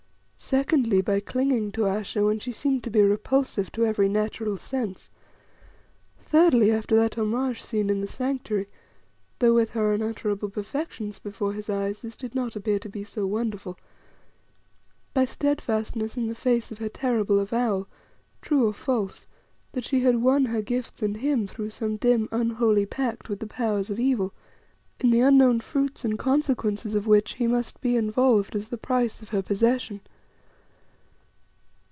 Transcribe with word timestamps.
Secondly, 0.43 1.01
by 1.03 1.19
clinging 1.21 1.71
to 1.73 1.85
Ayesha 1.85 2.25
when 2.25 2.39
she 2.39 2.51
seemed 2.51 2.83
to 2.83 2.89
be 2.89 3.01
repulsive 3.03 3.71
to 3.73 3.85
every 3.85 4.09
natural 4.09 4.57
sense. 4.57 5.09
Thirdly, 6.19 6.71
after 6.71 6.95
that 6.95 7.15
homage 7.17 7.61
scene 7.61 7.89
in 7.91 8.01
the 8.01 8.07
Sanctuary 8.07 8.67
though 9.39 9.53
with 9.53 9.69
her 9.69 9.93
unutterable 9.93 10.49
perfections 10.49 11.19
before 11.19 11.53
his 11.53 11.69
eyes 11.69 12.01
this 12.01 12.15
did 12.17 12.33
not 12.35 12.55
appear 12.57 12.79
to 12.79 12.89
be 12.89 13.03
so 13.05 13.25
wonderful 13.27 13.77
by 15.13 15.23
steadfastness 15.25 16.17
in 16.17 16.25
the 16.27 16.33
face 16.35 16.69
of 16.71 16.79
her 16.79 16.89
terrible 16.89 17.39
avowal, 17.39 17.87
true 18.41 18.65
or 18.67 18.73
false, 18.73 19.27
that 19.73 19.85
she 19.85 19.99
had 20.01 20.17
won 20.23 20.45
her 20.45 20.63
gifts 20.63 21.01
and 21.03 21.17
him 21.17 21.45
through 21.47 21.69
some 21.69 21.95
dim, 21.97 22.27
unholy 22.31 22.85
pact 22.87 23.29
with 23.29 23.39
the 23.39 23.47
powers 23.47 23.89
of 23.91 23.99
evil, 24.01 24.33
in 24.99 25.11
the 25.11 25.21
unknown 25.21 25.59
fruits 25.61 26.03
and 26.03 26.17
consequences 26.19 26.93
of 26.95 27.05
which 27.07 27.35
he 27.35 27.45
must 27.47 27.79
be 27.79 27.95
involved 27.95 28.53
as 28.55 28.67
the 28.69 28.77
price 28.77 29.21
of 29.21 29.29
her 29.29 29.43
possession. 29.43 30.01